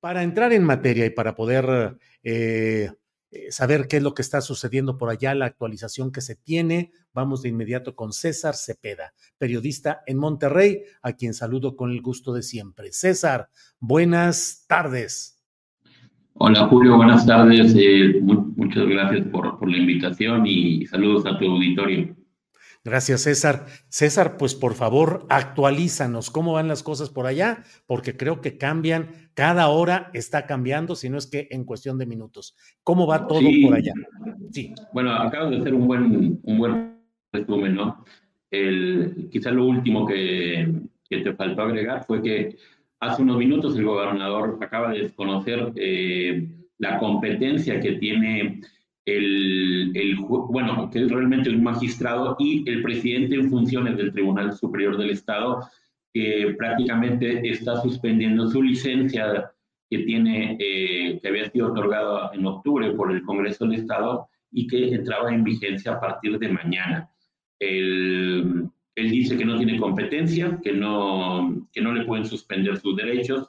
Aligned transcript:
Para 0.00 0.22
entrar 0.22 0.52
en 0.52 0.62
materia 0.64 1.06
y 1.06 1.10
para 1.10 1.34
poder 1.34 1.96
eh, 2.22 2.90
eh, 3.30 3.50
saber 3.50 3.88
qué 3.88 3.96
es 3.98 4.02
lo 4.02 4.14
que 4.14 4.22
está 4.22 4.40
sucediendo 4.40 4.98
por 4.98 5.10
allá, 5.10 5.34
la 5.34 5.46
actualización 5.46 6.12
que 6.12 6.20
se 6.20 6.36
tiene, 6.36 6.92
vamos 7.12 7.42
de 7.42 7.48
inmediato 7.48 7.96
con 7.96 8.12
César 8.12 8.54
Cepeda, 8.54 9.14
periodista 9.38 10.02
en 10.06 10.18
Monterrey, 10.18 10.82
a 11.02 11.12
quien 11.14 11.34
saludo 11.34 11.76
con 11.76 11.90
el 11.90 12.02
gusto 12.02 12.32
de 12.32 12.42
siempre. 12.42 12.92
César, 12.92 13.48
buenas 13.80 14.64
tardes. 14.68 15.32
Hola 16.34 16.66
Julio, 16.68 16.96
buenas 16.96 17.26
tardes. 17.26 17.74
Eh, 17.76 18.20
mu- 18.22 18.52
muchas 18.56 18.86
gracias 18.86 19.26
por 19.28 19.68
la 19.68 19.76
invitación 19.78 20.46
y 20.46 20.86
saludos 20.86 21.24
a 21.26 21.38
tu 21.38 21.46
auditorio. 21.46 22.15
Gracias, 22.86 23.22
César. 23.22 23.66
César, 23.88 24.36
pues 24.36 24.54
por 24.54 24.74
favor, 24.74 25.26
actualízanos 25.28 26.30
cómo 26.30 26.52
van 26.52 26.68
las 26.68 26.84
cosas 26.84 27.10
por 27.10 27.26
allá, 27.26 27.64
porque 27.84 28.16
creo 28.16 28.40
que 28.40 28.58
cambian, 28.58 29.08
cada 29.34 29.66
hora 29.68 30.08
está 30.14 30.46
cambiando, 30.46 30.94
si 30.94 31.10
no 31.10 31.18
es 31.18 31.26
que 31.26 31.48
en 31.50 31.64
cuestión 31.64 31.98
de 31.98 32.06
minutos. 32.06 32.54
¿Cómo 32.84 33.08
va 33.08 33.26
todo 33.26 33.40
Sí. 33.40 33.64
por 33.66 33.74
allá? 33.74 33.92
Sí. 34.52 34.72
Bueno, 34.92 35.12
acabas 35.16 35.50
de 35.50 35.58
hacer 35.58 35.74
un 35.74 35.88
buen, 35.88 36.38
un 36.40 36.58
buen 36.58 36.96
resumen, 37.32 37.74
¿no? 37.74 38.04
El, 38.52 39.28
quizá 39.32 39.50
lo 39.50 39.66
último 39.66 40.06
que, 40.06 40.72
que 41.10 41.18
te 41.18 41.34
faltó 41.34 41.62
agregar 41.62 42.04
fue 42.06 42.22
que 42.22 42.56
hace 43.00 43.22
unos 43.22 43.36
minutos 43.36 43.76
el 43.76 43.84
gobernador 43.84 44.60
acaba 44.62 44.92
de 44.92 45.00
desconocer 45.02 45.72
eh, 45.74 46.48
la 46.78 47.00
competencia 47.00 47.80
que 47.80 47.94
tiene 47.94 48.60
el, 49.06 49.92
el 49.94 50.16
bueno, 50.18 50.90
que 50.90 51.04
es 51.04 51.10
realmente 51.10 51.48
un 51.48 51.62
magistrado 51.62 52.36
y 52.38 52.68
el 52.68 52.82
presidente 52.82 53.36
en 53.36 53.48
funciones 53.48 53.96
del 53.96 54.12
Tribunal 54.12 54.52
Superior 54.52 54.98
del 54.98 55.10
Estado, 55.10 55.60
que 56.12 56.54
prácticamente 56.58 57.48
está 57.48 57.80
suspendiendo 57.80 58.50
su 58.50 58.62
licencia 58.62 59.52
que 59.88 59.98
tiene, 59.98 60.56
eh, 60.58 61.20
que 61.22 61.28
había 61.28 61.48
sido 61.50 61.68
otorgada 61.68 62.32
en 62.34 62.44
octubre 62.44 62.90
por 62.92 63.12
el 63.12 63.22
Congreso 63.22 63.64
del 63.64 63.80
Estado 63.80 64.28
y 64.50 64.66
que 64.66 64.92
entraba 64.92 65.32
en 65.32 65.44
vigencia 65.44 65.92
a 65.92 66.00
partir 66.00 66.36
de 66.38 66.48
mañana. 66.48 67.08
Él, 67.60 68.68
él 68.96 69.10
dice 69.10 69.36
que 69.36 69.44
no 69.44 69.56
tiene 69.56 69.78
competencia, 69.78 70.58
que 70.64 70.72
no, 70.72 71.68
que 71.72 71.80
no 71.80 71.92
le 71.92 72.04
pueden 72.04 72.24
suspender 72.24 72.76
sus 72.78 72.96
derechos 72.96 73.48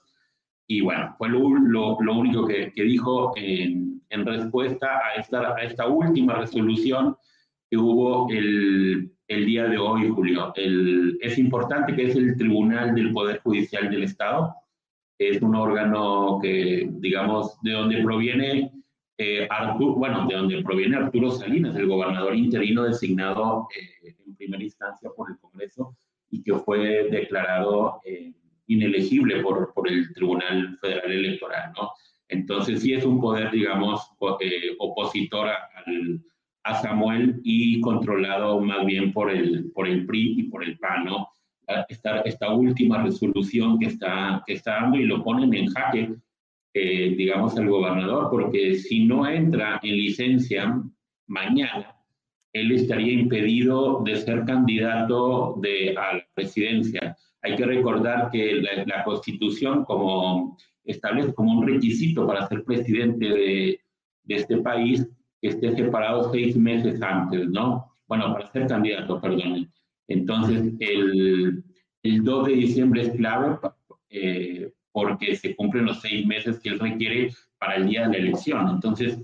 y 0.68 0.82
bueno, 0.82 1.16
fue 1.18 1.30
lo, 1.30 1.50
lo, 1.50 1.98
lo 2.00 2.14
único 2.14 2.46
que, 2.46 2.72
que 2.74 2.84
dijo 2.84 3.34
en, 3.38 3.97
en 4.10 4.26
respuesta 4.26 4.88
a 5.06 5.20
esta, 5.20 5.56
a 5.56 5.64
esta 5.64 5.88
última 5.88 6.36
resolución 6.36 7.16
que 7.70 7.78
hubo 7.78 8.30
el, 8.32 9.12
el 9.28 9.46
día 9.46 9.66
de 9.66 9.78
hoy, 9.78 10.10
Julio. 10.10 10.54
El, 10.56 11.18
es 11.22 11.38
importante 11.38 11.96
que 11.96 12.08
es 12.08 12.16
el 12.16 12.38
Tribunal 12.38 12.96
del 12.96 13.12
Poder 13.12 13.40
Judicial 13.40 13.90
del 13.90 14.04
Estado. 14.04 14.56
Es 15.18 15.42
un 15.42 15.56
órgano 15.56 16.40
que, 16.42 16.88
digamos, 16.90 17.60
de 17.62 17.72
donde 17.72 18.04
proviene 18.04 18.72
eh, 19.18 19.48
Arturo, 19.50 19.96
bueno, 19.96 20.28
de 20.28 20.36
donde 20.36 20.62
proviene 20.62 20.98
Arturo 20.98 21.32
Salinas, 21.32 21.76
el 21.76 21.88
gobernador 21.88 22.36
interino 22.36 22.84
designado 22.84 23.68
eh, 23.76 24.16
en 24.26 24.36
primera 24.36 24.64
instancia 24.64 25.10
por 25.16 25.32
el 25.32 25.40
Congreso 25.40 25.96
y 26.30 26.44
que 26.44 26.54
fue 26.54 27.10
declarado 27.10 28.00
eh, 28.06 28.32
inelegible 28.68 29.42
por, 29.42 29.74
por 29.74 29.90
el 29.90 30.14
Tribunal 30.14 30.78
Federal 30.80 31.12
Electoral, 31.12 31.74
¿no? 31.76 31.90
Entonces 32.30 32.82
sí 32.82 32.94
es 32.94 33.06
un 33.06 33.20
poder, 33.22 33.52
digamos, 33.52 34.12
eh, 34.42 34.76
opositor 34.80 35.48
a, 35.48 35.58
a 36.68 36.76
Samuel 36.82 37.40
y 37.44 37.80
controlado 37.80 38.60
más 38.60 38.86
bien 38.86 39.14
por 39.14 39.32
el, 39.32 39.72
por 39.72 39.88
el 39.88 40.06
PRI 40.06 40.36
y 40.40 40.44
por 40.44 40.64
el 40.64 40.78
PAN, 40.78 41.06
¿no? 41.06 41.30
Esta, 41.90 42.22
esta 42.22 42.54
última 42.54 43.04
resolución 43.04 43.78
que 43.78 43.88
está, 43.88 44.42
que 44.46 44.54
está 44.54 44.76
dando 44.82 44.98
y 44.98 45.04
lo 45.06 45.24
ponen 45.24 45.54
en 45.54 45.68
jaque, 45.68 46.16
eh, 46.74 47.14
digamos, 47.18 47.58
al 47.58 47.68
gobernador, 47.68 48.30
porque 48.30 48.76
si 48.76 49.06
no 49.06 49.28
entra 49.28 49.80
en 49.84 49.96
licencia 49.96 50.82
mañana, 51.28 51.94
él 52.54 52.72
estaría 52.72 53.14
impedido 53.14 54.02
de 54.04 54.16
ser 54.16 54.46
candidato 54.46 55.56
de, 55.62 55.96
a 55.98 56.16
la 56.16 56.28
presidencia. 56.34 57.18
Hay 57.42 57.56
que 57.56 57.66
recordar 57.66 58.30
que 58.32 58.56
la, 58.56 58.86
la 58.86 59.04
Constitución 59.04 59.84
como 59.84 60.58
establece 60.88 61.34
como 61.34 61.60
un 61.60 61.68
requisito 61.68 62.26
para 62.26 62.48
ser 62.48 62.64
presidente 62.64 63.26
de, 63.28 63.80
de 64.24 64.36
este 64.36 64.58
país 64.58 65.08
que 65.42 65.50
esté 65.50 65.76
separado 65.76 66.32
seis 66.32 66.56
meses 66.56 67.02
antes, 67.02 67.48
¿no? 67.50 67.92
Bueno, 68.08 68.34
para 68.34 68.52
ser 68.52 68.68
candidato, 68.68 69.22
perdón. 69.22 69.70
Entonces, 70.08 70.74
el, 70.80 71.64
el 72.04 72.24
2 72.24 72.48
de 72.48 72.54
diciembre 72.54 73.02
es 73.02 73.10
clave 73.12 73.58
eh, 74.10 74.72
porque 74.92 75.36
se 75.36 75.56
cumplen 75.56 75.86
los 75.86 76.02
seis 76.02 76.26
meses 76.26 76.60
que 76.60 76.70
él 76.70 76.80
requiere 76.80 77.32
para 77.60 77.76
el 77.76 77.88
día 77.88 78.08
de 78.08 78.14
la 78.14 78.18
elección. 78.18 78.70
Entonces, 78.70 79.20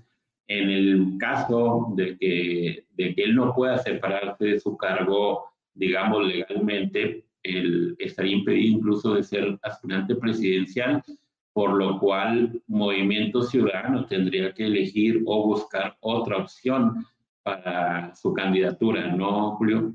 en 0.48 0.70
el 0.70 1.18
caso 1.18 1.94
de 1.96 2.18
que, 2.18 2.86
de 2.92 3.16
que 3.16 3.24
él 3.24 3.36
no 3.36 3.54
pueda 3.56 3.78
separarse 3.78 4.46
de 4.46 4.60
su 4.60 4.76
cargo, 4.78 5.46
digamos, 5.74 6.28
legalmente, 6.28 7.26
él 7.42 7.96
estaría 8.00 8.36
impedido 8.36 8.78
incluso 8.78 9.16
de 9.16 9.24
ser 9.24 9.58
aspirante 9.64 10.16
presidencial, 10.16 11.02
por 11.54 11.74
lo 11.74 12.00
cual 12.00 12.62
Movimiento 12.68 13.44
Ciudadano 13.44 14.06
tendría 14.08 14.54
que 14.54 14.66
elegir 14.66 15.22
o 15.26 15.46
buscar 15.48 15.96
otra 16.02 16.38
opción 16.38 17.06
para 17.44 18.16
su 18.16 18.34
candidatura, 18.34 19.16
¿no, 19.16 19.56
Julio? 19.58 19.94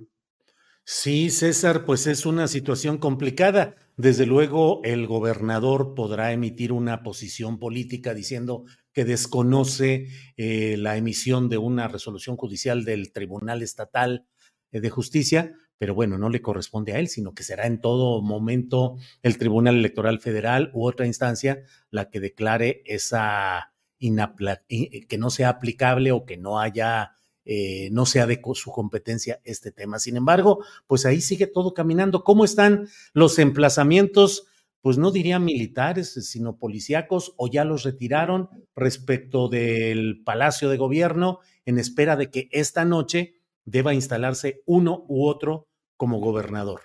Sí, 0.84 1.28
César, 1.28 1.84
pues 1.84 2.06
es 2.06 2.24
una 2.24 2.48
situación 2.48 2.96
complicada. 2.96 3.74
Desde 3.96 4.24
luego, 4.24 4.80
el 4.84 5.06
gobernador 5.06 5.94
podrá 5.94 6.32
emitir 6.32 6.72
una 6.72 7.02
posición 7.02 7.58
política 7.58 8.14
diciendo 8.14 8.64
que 8.92 9.04
desconoce 9.04 10.06
eh, 10.36 10.76
la 10.78 10.96
emisión 10.96 11.48
de 11.48 11.58
una 11.58 11.88
resolución 11.88 12.36
judicial 12.36 12.84
del 12.84 13.12
Tribunal 13.12 13.62
Estatal 13.62 14.26
eh, 14.70 14.80
de 14.80 14.88
Justicia, 14.88 15.52
pero 15.78 15.94
bueno, 15.94 16.18
no 16.18 16.28
le 16.28 16.42
corresponde 16.42 16.92
a 16.92 16.98
él, 16.98 17.08
sino 17.08 17.34
que 17.34 17.44
será 17.44 17.66
en 17.66 17.80
todo 17.80 18.20
momento 18.20 18.96
el 19.22 19.38
Tribunal 19.38 19.76
Electoral 19.76 20.20
Federal 20.20 20.70
u 20.74 20.86
otra 20.86 21.06
instancia 21.06 21.62
la 21.90 22.10
que 22.10 22.20
declare 22.20 22.82
esa 22.84 23.72
que 23.98 25.18
no 25.18 25.30
sea 25.30 25.48
aplicable 25.48 26.12
o 26.12 26.24
que 26.24 26.36
no 26.36 26.60
haya, 26.60 27.12
eh, 27.44 27.88
no 27.90 28.06
sea 28.06 28.26
de 28.26 28.40
su 28.54 28.70
competencia 28.70 29.40
este 29.44 29.72
tema. 29.72 29.98
Sin 29.98 30.16
embargo, 30.16 30.64
pues 30.86 31.04
ahí 31.04 31.20
sigue 31.20 31.46
todo 31.46 31.74
caminando. 31.74 32.22
¿Cómo 32.22 32.44
están 32.44 32.88
los 33.12 33.38
emplazamientos? 33.38 34.46
Pues 34.80 34.98
no 34.98 35.10
diría 35.10 35.40
militares, 35.40 36.12
sino 36.28 36.58
policíacos, 36.58 37.34
o 37.36 37.48
ya 37.50 37.64
los 37.64 37.82
retiraron 37.82 38.48
respecto 38.76 39.48
del 39.48 40.22
Palacio 40.24 40.68
de 40.68 40.76
Gobierno 40.76 41.40
en 41.66 41.78
espera 41.78 42.16
de 42.16 42.30
que 42.30 42.48
esta 42.52 42.84
noche 42.84 43.34
deba 43.64 43.94
instalarse 43.94 44.62
uno 44.64 45.04
u 45.08 45.26
otro 45.26 45.67
como 45.98 46.18
gobernador. 46.20 46.80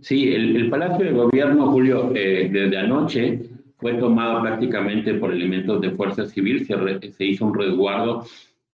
Sí, 0.00 0.34
el, 0.34 0.68
Palacio 0.68 1.04
de 1.04 1.12
Gobierno, 1.12 1.70
Julio, 1.70 2.10
eh, 2.16 2.48
desde 2.50 2.78
anoche 2.78 3.42
fue 3.76 3.94
tomado 3.94 4.42
prácticamente 4.42 5.14
por 5.14 5.32
elementos 5.32 5.80
de 5.80 5.92
fuerza 5.92 6.26
civil, 6.26 6.66
se, 6.66 7.12
se 7.12 7.24
hizo 7.24 7.46
un 7.46 7.54
resguardo. 7.54 8.26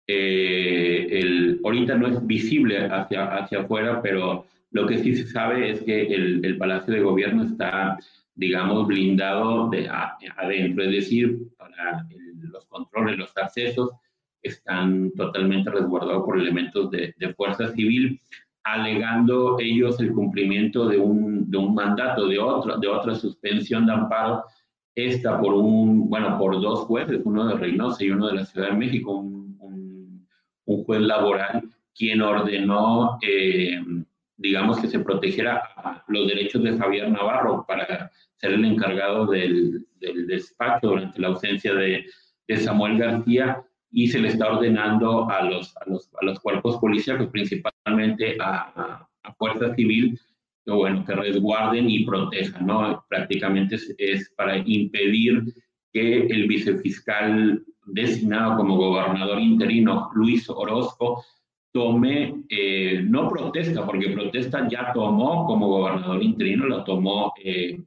Eh, 0.08 1.08
el, 1.12 1.60
ahorita 1.64 1.96
no 1.96 2.08
es 2.08 2.26
visible 2.26 2.86
hacia, 2.86 3.36
hacia 3.36 3.62
afuera, 3.62 4.02
pero 4.02 4.46
lo 4.72 4.88
que 4.88 5.00
sí 5.00 5.16
se 5.16 5.28
sabe 5.28 5.72
es 5.72 5.82
que 5.82 6.04
el, 6.04 6.46
el 6.46 6.58
Palacio 6.58 6.94
de 6.94 7.02
Gobierno 7.02 7.44
está, 7.44 7.98
digamos, 8.36 8.88
blindado 8.88 9.70
de 9.70 9.90
adentro, 9.90 10.84
es 10.84 10.92
decir, 10.92 11.38
para 11.58 12.06
los 12.40 12.66
controles, 12.68 13.18
los 13.18 13.36
accesos 13.36 13.92
están 14.42 15.12
totalmente 15.12 15.70
resguardados 15.70 16.24
por 16.24 16.40
elementos 16.40 16.90
de, 16.92 17.14
de 17.18 17.34
fuerza 17.34 17.74
civil 17.74 18.22
alegando 18.74 19.58
ellos 19.60 20.00
el 20.00 20.14
cumplimiento 20.14 20.88
de 20.88 20.98
un, 20.98 21.50
de 21.50 21.58
un 21.58 21.74
mandato, 21.74 22.28
de, 22.28 22.40
otro, 22.40 22.78
de 22.78 22.88
otra 22.88 23.16
suspensión 23.16 23.86
de 23.86 23.94
amparo, 23.94 24.44
esta 24.96 25.40
por 25.40 25.54
un, 25.54 26.10
bueno, 26.10 26.38
por 26.38 26.60
dos 26.62 26.82
jueces, 26.82 27.22
uno 27.24 27.48
de 27.48 27.56
Reynosa 27.56 28.04
y 28.04 28.10
uno 28.10 28.28
de 28.28 28.36
la 28.36 28.46
Ciudad 28.46 28.70
de 28.70 28.78
México, 28.78 29.14
un, 29.14 30.28
un, 30.66 30.84
juez 30.84 31.02
laboral, 31.02 31.64
quien 31.96 32.22
ordenó, 32.22 33.18
eh, 33.22 33.80
digamos, 34.38 34.80
que 34.80 34.88
se 34.88 35.00
protegiera 35.00 35.62
los 36.08 36.28
derechos 36.28 36.64
de 36.64 36.78
Javier 36.78 37.10
Navarro 37.10 37.66
para 37.68 38.12
ser 38.36 38.54
el 38.54 38.66
encargado 38.66 39.26
del, 39.28 39.86
del 40.00 40.28
despacho 40.28 40.88
durante 40.90 41.20
la 41.22 41.30
ausencia 41.30 41.74
de, 41.74 42.06
de 42.48 42.58
Samuel 42.58 42.98
García 42.98 43.64
y 43.92 44.08
se 44.08 44.20
le 44.20 44.30
está 44.30 44.52
ordenando 44.52 45.30
a 45.30 45.44
los, 45.44 45.76
a 45.78 45.90
los, 45.90 46.10
a 46.22 46.26
los 46.26 46.40
cuerpos 46.40 46.78
policiales, 46.78 47.30
principalmente 47.30 48.38
a, 48.40 49.08
a, 49.24 49.34
Fuerza 49.38 49.76
Civil, 49.76 50.18
que, 50.66 50.72
bueno, 50.72 51.04
que 51.06 51.14
resguarden 51.14 51.90
y 51.90 52.06
protejan, 52.06 52.66
¿no? 52.66 53.06
Prácticamente 53.10 53.76
es, 53.98 54.34
para 54.38 54.58
impedir 54.58 55.44
que 55.92 56.28
el 56.28 56.48
vicefiscal 56.48 57.64
designado 57.86 58.58
como 58.58 58.78
gobernador 58.78 59.40
interino, 59.42 60.10
Luis 60.14 60.50
Orozco, 60.50 61.24
tome, 61.74 62.44
eh, 62.50 63.02
no 63.04 63.30
protesta, 63.30 63.86
porque 63.86 64.10
protesta 64.10 64.68
ya 64.70 64.92
tomó 64.94 65.46
como 65.46 65.68
gobernador 65.68 66.24
interino, 66.24 66.66
lo 66.66 66.84
tomó 66.84 67.34
eh, 67.44 67.82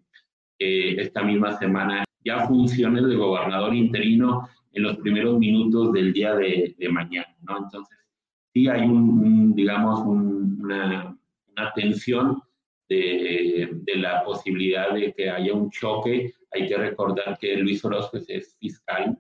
eh, 0.58 0.94
esta 0.98 1.22
misma 1.22 1.58
semana, 1.58 2.04
ya 2.24 2.46
funciones 2.46 3.06
de 3.06 3.16
gobernador 3.16 3.74
interino 3.74 4.48
en 4.72 4.82
los 4.82 4.96
primeros 4.98 5.38
minutos 5.38 5.92
del 5.92 6.12
día 6.12 6.34
de, 6.34 6.74
mañana, 6.90 7.34
¿no? 7.42 7.58
Entonces, 7.58 7.98
sí 8.52 8.68
hay 8.68 8.82
un, 8.82 9.54
digamos, 9.54 10.00
una, 10.00 11.16
una, 11.48 11.72
tensión 11.74 12.40
de, 12.88 13.68
de, 13.72 13.96
la 13.96 14.24
posibilidad 14.24 14.94
de 14.94 15.12
que 15.12 15.30
haya 15.30 15.52
un 15.52 15.70
choque. 15.70 16.32
Hay 16.52 16.68
que 16.68 16.76
recordar 16.76 17.38
que 17.38 17.56
Luis 17.56 17.84
Orozco 17.84 18.18
es 18.26 18.56
fiscal, 18.58 19.18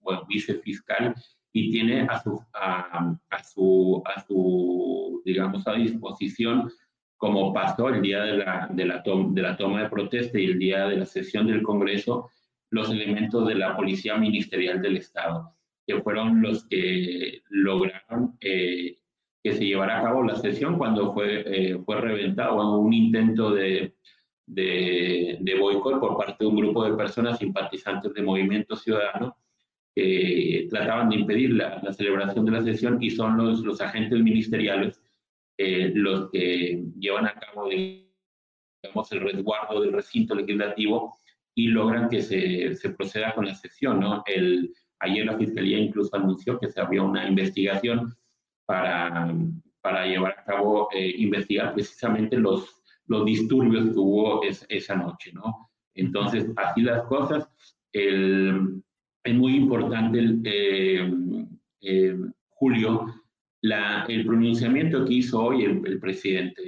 bueno, 0.00 0.24
vicefiscal, 0.28 1.14
y 1.52 1.70
tiene 1.70 2.02
a 2.02 2.22
su, 2.22 2.40
a, 2.54 3.16
a, 3.30 3.44
su, 3.44 4.02
a 4.06 4.20
su, 4.20 5.22
digamos, 5.24 5.66
a 5.66 5.72
disposición, 5.74 6.70
como 7.16 7.52
pasó 7.52 7.88
el 7.88 8.00
día 8.00 8.22
de 8.22 8.38
la, 8.38 8.68
de 8.70 8.84
la, 8.86 9.02
de 9.04 9.42
la 9.42 9.56
toma 9.56 9.82
de 9.82 9.88
protesta 9.90 10.38
y 10.38 10.46
el 10.46 10.58
día 10.58 10.86
de 10.86 10.96
la 10.96 11.06
sesión 11.06 11.46
del 11.48 11.62
Congreso, 11.62 12.30
los 12.70 12.90
elementos 12.90 13.46
de 13.48 13.56
la 13.56 13.76
Policía 13.76 14.16
Ministerial 14.16 14.80
del 14.80 14.96
Estado, 14.96 15.54
que 15.86 16.00
fueron 16.00 16.40
los 16.40 16.66
que 16.68 17.42
lograron 17.48 18.36
eh, 18.40 18.96
que 19.42 19.52
se 19.52 19.64
llevara 19.64 19.98
a 19.98 20.02
cabo 20.02 20.22
la 20.22 20.36
sesión 20.36 20.76
cuando 20.76 21.12
fue, 21.12 21.44
eh, 21.46 21.78
fue 21.84 22.00
reventado 22.00 22.78
un 22.78 22.92
intento 22.92 23.50
de, 23.50 23.94
de, 24.46 25.38
de, 25.40 25.58
boicot 25.58 25.98
por 25.98 26.16
parte 26.16 26.44
de 26.44 26.46
un 26.46 26.56
grupo 26.56 26.84
de 26.84 26.96
personas 26.96 27.38
simpatizantes 27.38 28.12
de 28.12 28.22
Movimiento 28.22 28.76
Ciudadano 28.76 29.36
que 29.94 30.66
trataban 30.70 31.08
de 31.08 31.16
impedir 31.16 31.54
la, 31.54 31.80
la, 31.82 31.92
celebración 31.92 32.44
de 32.44 32.52
la 32.52 32.62
sesión 32.62 33.02
y 33.02 33.10
son 33.10 33.36
los, 33.36 33.60
los 33.60 33.80
agentes 33.80 34.20
ministeriales 34.20 35.02
eh, 35.58 35.90
los 35.94 36.30
que 36.30 36.82
llevan 36.98 37.26
a 37.26 37.34
cabo 37.34 37.68
digamos, 37.68 39.12
el 39.12 39.20
resguardo 39.20 39.80
del 39.80 39.92
recinto 39.92 40.34
legislativo 40.34 41.16
y 41.60 41.66
logran 41.68 42.08
que 42.08 42.22
se, 42.22 42.74
se 42.74 42.90
proceda 42.90 43.34
con 43.34 43.44
la 43.46 43.54
sesión. 43.54 44.00
¿no? 44.00 44.22
El, 44.26 44.72
ayer 45.00 45.26
la 45.26 45.36
Fiscalía 45.36 45.78
incluso 45.78 46.16
anunció 46.16 46.58
que 46.58 46.68
se 46.68 46.80
había 46.80 47.02
una 47.02 47.28
investigación 47.28 48.16
para, 48.64 49.34
para 49.82 50.06
llevar 50.06 50.36
a 50.38 50.44
cabo, 50.44 50.88
eh, 50.94 51.14
investigar 51.18 51.74
precisamente 51.74 52.36
los, 52.38 52.82
los 53.06 53.26
disturbios 53.26 53.90
que 53.90 53.98
hubo 53.98 54.40
esa 54.68 54.94
noche. 54.96 55.32
¿no? 55.34 55.70
Entonces, 55.94 56.50
así 56.56 56.80
las 56.80 57.02
cosas. 57.04 57.46
El, 57.92 58.82
es 59.22 59.34
muy 59.34 59.56
importante, 59.56 60.18
el, 60.18 60.40
eh, 60.44 61.12
eh, 61.82 62.16
Julio, 62.48 63.06
la, 63.62 64.04
el 64.08 64.24
pronunciamiento 64.24 65.04
que 65.04 65.14
hizo 65.14 65.42
hoy 65.42 65.64
el, 65.64 65.82
el 65.86 65.98
presidente. 66.00 66.62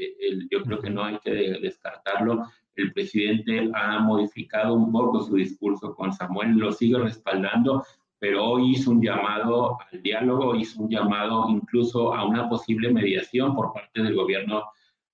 yo 0.50 0.62
creo 0.62 0.80
que 0.80 0.90
no 0.90 1.04
hay 1.04 1.18
que 1.18 1.30
descartarlo 1.30 2.44
el 2.76 2.92
presidente 2.92 3.70
ha 3.74 3.98
modificado 4.00 4.74
un 4.74 4.90
poco 4.92 5.20
su 5.20 5.36
discurso 5.36 5.94
con 5.94 6.12
Samuel, 6.12 6.52
lo 6.52 6.72
sigue 6.72 6.98
respaldando, 6.98 7.84
pero 8.18 8.44
hoy 8.44 8.72
hizo 8.72 8.90
un 8.90 9.02
llamado 9.02 9.78
al 9.90 10.02
diálogo, 10.02 10.54
hizo 10.54 10.82
un 10.82 10.88
llamado 10.88 11.46
incluso 11.50 12.14
a 12.14 12.24
una 12.24 12.48
posible 12.48 12.92
mediación 12.92 13.54
por 13.54 13.72
parte 13.72 14.02
del 14.02 14.14
gobierno 14.14 14.64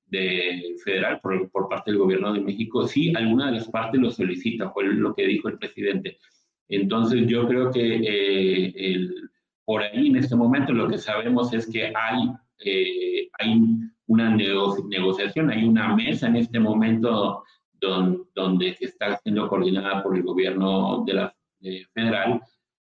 de 0.06 0.76
federal, 0.85 1.20
por, 1.20 1.50
por 1.50 1.68
parte 1.68 1.90
del 1.90 1.99
gobierno 1.99 2.32
de 2.32 2.40
México. 2.40 2.87
Sí, 2.87 3.12
alguna 3.14 3.47
de 3.47 3.52
las 3.58 3.68
partes 3.68 4.00
lo 4.00 4.11
solicita, 4.11 4.70
fue 4.70 4.85
lo 4.85 5.14
que 5.14 5.26
dijo 5.26 5.49
el 5.49 5.58
presidente. 5.58 6.18
Entonces 6.68 7.26
yo 7.26 7.49
creo 7.49 7.70
que 7.70 7.97
eh, 7.97 8.73
el, 8.76 9.27
por 9.68 9.82
ahí 9.82 10.06
en 10.06 10.16
este 10.16 10.34
momento 10.34 10.72
lo 10.72 10.88
que 10.88 10.96
sabemos 10.96 11.52
es 11.52 11.70
que 11.70 11.92
hay, 11.94 12.32
eh, 12.64 13.28
hay 13.38 13.60
una 14.06 14.34
negociación, 14.34 15.50
hay 15.50 15.62
una 15.62 15.94
mesa 15.94 16.26
en 16.26 16.37
este 16.37 16.58
momento 16.58 17.44
donde 17.78 18.78
está 18.80 19.18
siendo 19.18 19.46
coordinada 19.46 20.02
por 20.02 20.16
el 20.16 20.22
gobierno 20.22 21.04
de 21.04 21.12
la 21.12 21.37
federal 21.92 22.40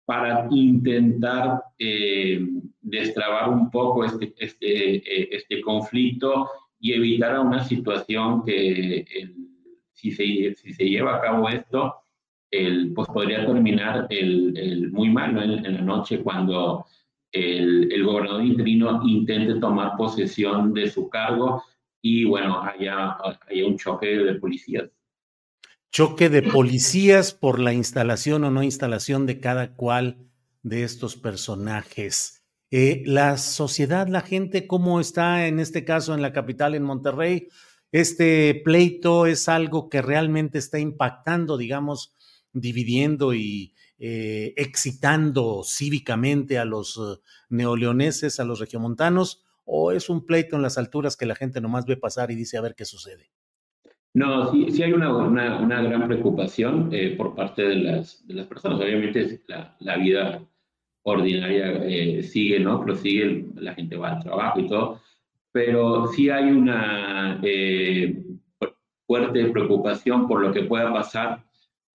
para 0.07 0.49
intentar 0.51 1.63
eh, 1.79 2.41
destrabar 2.81 3.51
un 3.51 3.71
poco 3.71 4.07
este, 4.07 4.33
este, 4.39 4.97
eh, 4.97 5.29
este 5.31 5.61
conflicto 5.61 6.49
y 6.81 6.95
evitar 6.95 7.39
una 7.39 7.63
situación 7.63 8.47
que 8.47 9.05
si, 9.93 10.11
se, 10.11 10.55
si 10.55 10.73
se 10.73 10.85
lleva 10.89 11.17
a 11.17 11.21
cabo 11.21 11.51
esto, 11.51 11.97
el, 12.53 12.93
pues 12.95 13.09
podría 13.09 13.45
terminar 13.45 14.07
el, 14.11 14.57
el 14.57 14.93
muy 14.93 15.11
mal 15.11 15.37
en, 15.43 15.67
en, 15.67 15.75
la 15.75 15.81
noche 15.81 16.21
cuando 16.23 16.87
el, 17.33 17.91
el, 17.91 18.05
gobernador 18.05 18.45
interino 18.45 19.01
intente 19.05 19.59
tomar 19.59 19.97
posesión 19.97 20.73
de 20.73 20.89
su 20.89 21.09
cargo 21.09 21.65
y 22.01 22.25
bueno, 22.25 22.63
haya, 22.63 23.17
haya 23.49 23.67
un 23.67 23.77
choque 23.77 24.07
de 24.07 24.35
policías. 24.35 24.91
Choque 25.91 26.29
de 26.29 26.43
policías 26.43 27.33
por 27.33 27.59
la 27.59 27.73
instalación 27.73 28.45
o 28.45 28.51
no 28.51 28.63
instalación 28.63 29.27
de 29.27 29.41
cada 29.41 29.75
cual 29.75 30.19
de 30.63 30.85
estos 30.85 31.17
personajes. 31.17 32.45
Eh, 32.71 33.03
la 33.05 33.37
sociedad, 33.37 34.09
la 34.09 34.21
gente, 34.21 34.67
¿cómo 34.67 35.01
está 35.01 35.47
en 35.47 35.59
este 35.59 35.85
caso 35.85 36.15
en 36.15 36.23
la 36.23 36.33
capital, 36.33 36.75
en 36.75 36.85
Monterrey? 36.85 37.49
este 37.93 38.63
pleito 38.65 39.27
es 39.27 39.49
algo 39.49 39.91
que 39.91 40.01
realmente 40.01 40.59
está 40.59 40.79
impactando, 40.79 41.59
digamos, 41.59 42.15
dividiendo 42.53 43.35
y 43.35 43.75
eh, 43.99 44.53
excitando 44.57 45.63
cívicamente 45.65 46.59
a 46.59 46.65
los 46.65 46.97
eh, 46.99 47.21
neoleoneses, 47.51 48.41
a 48.41 48.45
los 48.45 48.61
regiomontanos, 48.61 49.45
o 49.65 49.93
es 49.93 50.11
un 50.11 50.27
pleito 50.27 50.57
en 50.57 50.63
las 50.63 50.77
alturas 50.77 51.17
que 51.17 51.27
la 51.27 51.35
gente 51.35 51.61
nomás 51.61 51.87
ve 51.87 51.97
pasar 51.97 52.31
y 52.31 52.35
dice 52.35 52.59
a 52.59 52.63
ver 52.63 52.75
qué 52.75 52.85
sucede? 52.85 53.31
No, 54.15 54.53
sí, 54.53 54.71
sí 54.71 54.83
hay 54.83 54.93
una, 54.93 55.15
una, 55.17 55.83
gran 55.83 56.07
preocupación 56.07 56.91
eh, 56.93 57.15
por 57.17 57.35
parte 57.35 57.63
de 57.63 57.77
las, 57.77 58.25
personas. 58.49 58.81
Obviamente 58.81 59.41
la, 59.47 59.75
la 59.81 59.97
vida 59.97 60.45
ordinaria 61.03 62.23
sigue, 62.23 62.61
¿no? 62.61 62.85
Prosigue, 62.85 63.47
la 63.57 63.75
gente 63.75 63.97
va 63.97 64.17
al 64.17 64.23
trabajo 64.23 64.61
y 64.61 64.69
todo, 64.69 65.01
pero 65.51 66.09
sí 66.09 66.29
hay 66.29 66.51
una 66.51 67.41
fuerte 69.07 69.45
preocupación 69.47 70.27
por 70.27 70.41
lo 70.41 70.53
que 70.53 70.65
pueda 70.65 70.93
pasar 70.93 71.45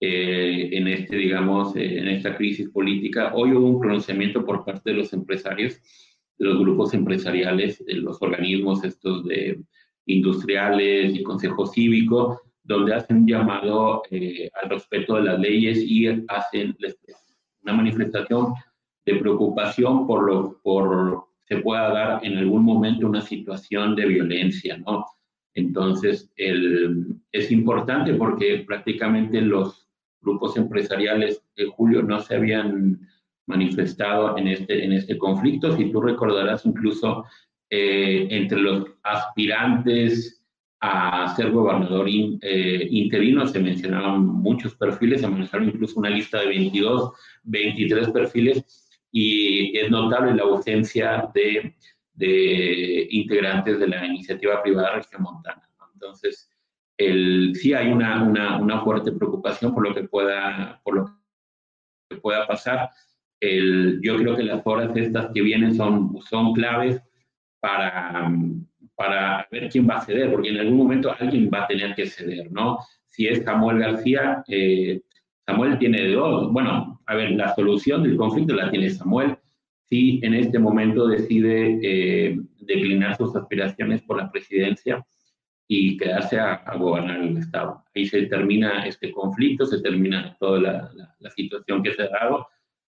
eh, 0.00 0.68
en 0.72 0.86
este, 0.86 1.16
digamos, 1.16 1.74
eh, 1.74 1.98
en 1.98 2.08
esta 2.08 2.36
crisis 2.36 2.68
política. 2.70 3.32
Hoy 3.34 3.52
hubo 3.52 3.66
un 3.66 3.80
pronunciamiento 3.80 4.44
por 4.44 4.64
parte 4.64 4.90
de 4.90 4.96
los 4.96 5.12
empresarios, 5.12 5.80
de 6.38 6.46
los 6.46 6.58
grupos 6.60 6.94
empresariales, 6.94 7.84
de 7.84 7.94
los 7.94 8.22
organismos 8.22 8.84
estos 8.84 9.26
de 9.26 9.60
industriales 10.06 11.14
y 11.14 11.22
consejo 11.22 11.66
cívico, 11.66 12.40
donde 12.62 12.94
hacen 12.94 13.18
un 13.18 13.26
llamado 13.26 14.02
eh, 14.10 14.48
al 14.62 14.70
respeto 14.70 15.16
de 15.16 15.22
las 15.22 15.40
leyes 15.40 15.78
y 15.78 16.06
hacen 16.06 16.76
una 17.62 17.72
manifestación 17.72 18.54
de 19.04 19.16
preocupación 19.16 20.06
por 20.06 20.22
lo 20.22 20.60
por 20.62 21.28
se 21.48 21.56
pueda 21.56 21.90
dar 21.90 22.24
en 22.24 22.36
algún 22.36 22.62
momento 22.62 23.06
una 23.06 23.22
situación 23.22 23.96
de 23.96 24.06
violencia, 24.06 24.76
¿no? 24.76 25.06
Entonces, 25.54 26.30
el, 26.36 27.16
es 27.32 27.50
importante 27.50 28.14
porque 28.14 28.64
prácticamente 28.66 29.40
los 29.40 29.87
grupos 30.20 30.56
empresariales, 30.56 31.42
en 31.56 31.70
Julio, 31.70 32.02
no 32.02 32.20
se 32.20 32.36
habían 32.36 33.00
manifestado 33.46 34.36
en 34.36 34.48
este, 34.48 34.84
en 34.84 34.92
este 34.92 35.16
conflicto. 35.18 35.76
Si 35.76 35.90
tú 35.90 36.00
recordarás, 36.00 36.66
incluso 36.66 37.24
eh, 37.70 38.28
entre 38.30 38.60
los 38.60 38.86
aspirantes 39.02 40.44
a 40.80 41.34
ser 41.34 41.50
gobernador 41.50 42.06
eh, 42.08 42.88
interino 42.90 43.46
se 43.46 43.58
mencionaban 43.58 44.24
muchos 44.24 44.76
perfiles, 44.76 45.22
se 45.22 45.28
mencionaron 45.28 45.74
incluso 45.74 45.98
una 45.98 46.10
lista 46.10 46.40
de 46.40 46.46
22, 46.48 47.12
23 47.44 48.10
perfiles, 48.10 48.88
y 49.10 49.76
es 49.76 49.90
notable 49.90 50.34
la 50.34 50.44
ausencia 50.44 51.28
de, 51.34 51.74
de 52.12 53.08
integrantes 53.10 53.80
de 53.80 53.88
la 53.88 54.06
iniciativa 54.06 54.62
privada 54.62 54.96
regiomontana. 54.96 55.68
Entonces, 55.94 56.48
el, 56.98 57.54
sí 57.54 57.72
hay 57.72 57.88
una, 57.92 58.22
una, 58.24 58.60
una, 58.60 58.80
fuerte 58.80 59.12
preocupación 59.12 59.72
por 59.72 59.88
lo 59.88 59.94
que 59.94 60.02
pueda, 60.02 60.80
por 60.84 60.96
lo 60.96 61.06
que 62.10 62.16
pueda 62.16 62.46
pasar. 62.46 62.90
El, 63.40 64.00
yo 64.02 64.16
creo 64.16 64.36
que 64.36 64.42
las 64.42 64.66
horas 64.66 64.96
estas 64.96 65.30
que 65.32 65.40
vienen 65.40 65.74
son, 65.74 66.20
son 66.28 66.52
claves 66.54 67.00
para, 67.60 68.30
para 68.96 69.46
ver 69.50 69.68
quién 69.68 69.88
va 69.88 69.98
a 69.98 70.00
ceder, 70.00 70.30
porque 70.32 70.48
en 70.48 70.58
algún 70.58 70.76
momento 70.76 71.14
alguien 71.18 71.48
va 71.54 71.62
a 71.62 71.66
tener 71.68 71.94
que 71.94 72.06
ceder, 72.06 72.50
¿no? 72.50 72.78
Si 73.06 73.28
es 73.28 73.44
Samuel 73.44 73.78
García, 73.78 74.42
eh, 74.48 75.00
Samuel 75.46 75.78
tiene 75.78 76.08
dos. 76.10 76.52
Bueno, 76.52 77.00
a 77.06 77.14
ver, 77.14 77.30
la 77.30 77.54
solución 77.54 78.02
del 78.02 78.16
conflicto 78.16 78.54
la 78.54 78.70
tiene 78.70 78.90
Samuel. 78.90 79.36
Si 79.84 80.20
en 80.22 80.34
este 80.34 80.58
momento 80.58 81.06
decide 81.06 81.78
eh, 81.82 82.38
declinar 82.60 83.16
sus 83.16 83.34
aspiraciones 83.34 84.02
por 84.02 84.18
la 84.18 84.30
presidencia, 84.30 85.04
y 85.70 85.98
quedarse 85.98 86.40
a, 86.40 86.64
gobernar 86.78 87.20
el 87.20 87.36
Estado. 87.36 87.84
Ahí 87.94 88.06
se 88.06 88.22
termina 88.22 88.86
este 88.86 89.12
conflicto, 89.12 89.66
se 89.66 89.82
termina 89.82 90.34
toda 90.40 90.60
la, 90.60 90.90
la, 91.20 91.30
situación 91.30 91.82
que 91.82 91.92
se 91.92 92.02
ha 92.02 92.08
dado, 92.08 92.48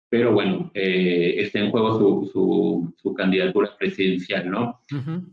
pero 0.09 0.31
bueno, 0.31 0.71
eh, 0.73 1.35
está 1.37 1.59
en 1.59 1.69
juego 1.69 1.97
su, 1.99 2.29
su, 2.31 2.93
su 2.95 3.13
candidatura 3.13 3.75
presidencial, 3.77 4.49
¿no? 4.49 4.79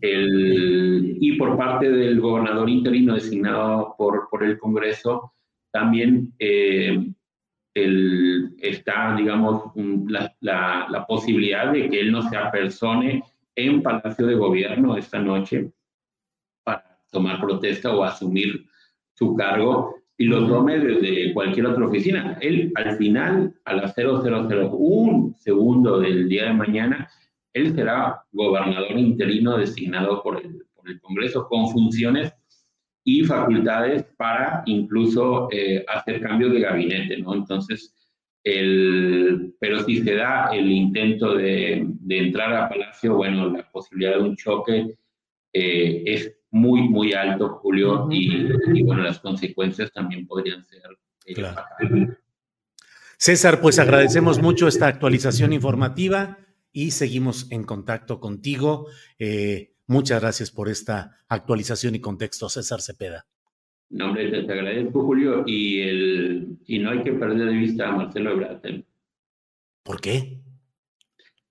el, 0.01 1.17
y 1.21 1.37
por 1.37 1.57
parte 1.57 1.91
del 1.91 2.21
gobernador 2.21 2.69
interino 2.69 3.15
designado 3.15 3.95
por, 3.97 4.29
por 4.31 4.43
el 4.43 4.59
Congreso, 4.59 5.33
también 5.71 6.33
eh, 6.41 7.07
el, 7.75 8.57
está, 8.59 9.15
digamos, 9.15 9.73
la, 10.09 10.35
la, 10.41 10.89
la 10.91 11.07
posibilidad 11.07 11.73
de 11.73 11.89
que 11.89 12.01
él 12.01 12.11
no 12.11 12.23
se 12.23 12.37
apersone 12.37 13.23
en 13.55 13.83
Palacio 13.83 14.27
de 14.27 14.35
Gobierno 14.35 14.97
esta 14.97 15.21
noche 15.21 15.73
tomar 17.11 17.41
protesta 17.41 17.95
o 17.95 18.05
asumir 18.05 18.67
su 19.15 19.35
cargo 19.35 19.97
y 20.17 20.25
lo 20.25 20.47
tome 20.49 20.79
desde 20.79 21.33
cualquier 21.33 21.67
otra 21.67 21.87
oficina. 21.87 22.39
Él, 22.41 22.73
al 22.75 22.97
final, 22.97 23.55
a 23.65 23.75
las 23.75 23.95
0001 23.95 25.35
segundo 25.39 26.01
del 26.01 26.29
día 26.29 26.47
de 26.47 26.53
mañana, 26.55 27.09
él 27.53 27.75
será 27.75 28.23
gobernador 28.33 28.99
interino 28.99 29.57
designado 29.57 30.23
por 30.23 30.45
el, 30.45 30.65
por 30.75 30.89
el 30.91 31.01
Congreso 31.01 31.47
con 31.49 31.69
funciones 31.71 32.33
y 33.05 33.25
facultades 33.25 34.05
para 34.17 34.63
incluso 34.67 35.49
eh, 35.51 35.85
hacer 35.89 36.21
cambios 36.21 36.53
de 36.53 36.61
gabinete, 36.61 37.17
¿no? 37.19 37.35
Entonces, 37.35 37.95
el, 38.45 39.55
pero 39.59 39.81
si 39.81 40.03
se 40.03 40.15
da 40.15 40.51
el 40.53 40.71
intento 40.71 41.35
de, 41.35 41.87
de 41.87 42.19
entrar 42.19 42.55
a 42.55 42.69
Palacio, 42.69 43.17
bueno, 43.17 43.51
la 43.51 43.71
posibilidad 43.71 44.17
de 44.17 44.23
un 44.23 44.37
choque 44.37 44.99
eh, 45.53 46.03
es 46.07 46.38
muy, 46.51 46.89
muy 46.89 47.13
alto, 47.13 47.61
Julio, 47.63 48.09
y, 48.11 48.83
bueno, 48.83 49.03
las 49.03 49.19
consecuencias 49.21 49.93
también 49.93 50.27
podrían 50.27 50.65
ser. 50.65 50.83
Eh, 51.27 52.09
César, 53.19 53.61
pues 53.61 53.79
agradecemos 53.79 54.41
mucho 54.41 54.69
esta 54.69 54.87
actualización 54.87 55.53
informativa 55.53 56.39
y 56.73 56.93
seguimos 56.93 57.51
en 57.51 57.65
contacto 57.65 58.21
contigo. 58.21 58.87
Eh, 59.19 59.75
muchas 59.87 60.21
gracias 60.21 60.51
por 60.51 60.69
esta 60.69 61.19
actualización 61.29 61.95
y 61.97 62.01
contexto, 62.01 62.49
César 62.49 62.81
Cepeda. 62.81 63.27
No, 63.91 64.07
hombre, 64.07 64.31
te, 64.31 64.53
agradezco, 64.53 65.03
Julio, 65.03 65.45
y, 65.47 65.81
el, 65.81 66.59
y 66.67 66.79
no 66.79 66.91
hay 66.91 67.03
que 67.03 67.13
perder 67.13 67.49
de 67.49 67.55
vista 67.55 67.89
a 67.89 67.93
Marcelo 67.93 68.33
Ebrard. 68.33 68.61
¿Por 69.83 70.01
qué? 70.01 70.41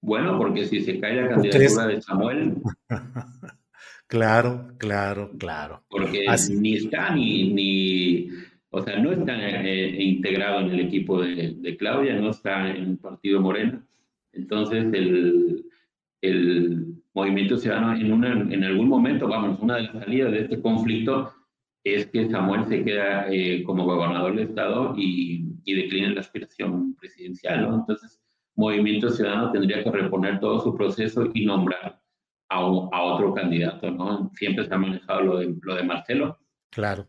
Bueno, 0.02 0.38
porque 0.38 0.66
si 0.66 0.82
se 0.82 1.00
cae 1.00 1.22
la 1.22 1.30
candidatura 1.30 1.88
de 1.88 2.02
Samuel, 2.02 2.56
Claro, 4.08 4.74
claro, 4.78 5.32
claro. 5.38 5.84
Porque 5.90 6.26
ni 6.50 6.76
está 6.76 7.14
ni, 7.14 7.54
ni, 7.54 8.30
o 8.70 8.82
sea, 8.82 9.00
no 9.00 9.12
está 9.12 9.36
eh, 9.38 10.02
integrado 10.02 10.62
en 10.62 10.72
el 10.72 10.80
equipo 10.80 11.22
de, 11.22 11.76
Claudia, 11.78 12.16
no 12.16 12.30
está 12.30 12.70
en 12.70 12.84
el 12.92 12.98
partido 12.98 13.42
Morena. 13.42 13.86
Entonces, 14.32 14.86
el, 14.94 15.66
el 16.22 17.02
movimiento 17.14 17.58
ciudadano 17.58 18.00
en, 18.00 18.14
una, 18.14 18.32
en 18.32 18.64
algún 18.64 18.88
momento, 18.88 19.28
vamos, 19.28 19.60
una 19.60 19.76
de 19.76 19.84
las 19.84 19.94
salidas 19.94 20.32
de 20.32 20.42
este 20.42 20.62
conflicto 20.62 21.34
es 21.84 22.08
que 22.08 22.30
Samuel 22.30 22.66
se 22.66 22.86
queda 22.86 23.28
eh, 23.30 23.64
como 23.64 23.84
gobernador 23.84 24.36
del 24.36 24.48
Estado 24.48 24.94
y, 24.98 25.46
y 25.66 25.74
declina 25.74 26.10
la 26.10 26.22
aspiración 26.22 26.96
presidencial, 26.96 27.62
¿no? 27.62 27.76
Entonces, 27.76 28.22
Movimiento 28.56 29.10
Ciudadano 29.10 29.52
tendría 29.52 29.84
que 29.84 29.92
reponer 29.92 30.40
todo 30.40 30.60
su 30.62 30.76
proceso 30.76 31.30
y 31.34 31.46
nombrar 31.46 32.02
a, 32.50 32.66
otro 32.66 33.34
candidato, 33.34 33.92
¿no? 33.92 34.32
Siempre 34.36 34.68
se 34.68 34.74
ha 34.74 34.78
manejado 34.78 35.22
lo 35.22 35.38
de, 35.40 35.56
lo 35.62 35.76
de 35.76 35.84
Marcelo. 35.84 36.40
Claro. 36.70 37.08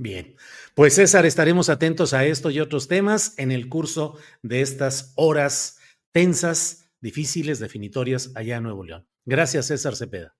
Bien, 0.00 0.36
pues 0.74 0.94
César, 0.94 1.26
estaremos 1.26 1.68
atentos 1.68 2.14
a 2.14 2.24
esto 2.24 2.50
y 2.50 2.60
otros 2.60 2.86
temas 2.86 3.36
en 3.36 3.50
el 3.50 3.68
curso 3.68 4.16
de 4.42 4.60
estas 4.60 5.12
horas 5.16 5.80
tensas, 6.12 6.88
difíciles, 7.00 7.58
definitorias 7.58 8.32
allá 8.36 8.58
en 8.58 8.62
Nuevo 8.62 8.84
León. 8.84 9.06
Gracias, 9.24 9.66
César 9.66 9.96
Cepeda. 9.96 10.36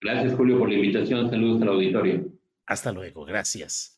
Gracias, 0.00 0.34
Julio, 0.34 0.58
por 0.58 0.68
la 0.68 0.74
invitación. 0.74 1.30
Saludos 1.30 1.62
al 1.62 1.68
auditorio. 1.68 2.28
Hasta 2.66 2.92
luego, 2.92 3.24
gracias. 3.24 3.97